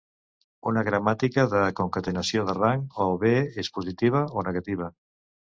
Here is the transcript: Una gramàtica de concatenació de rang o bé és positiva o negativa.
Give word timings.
Una 0.71 0.83
gramàtica 0.87 1.43
de 1.51 1.59
concatenació 1.81 2.47
de 2.49 2.57
rang 2.61 2.87
o 3.05 3.07
bé 3.25 3.35
és 3.65 3.73
positiva 3.79 4.27
o 4.41 4.49
negativa. 4.49 4.93